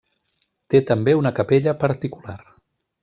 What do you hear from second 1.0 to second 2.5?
una capella particular.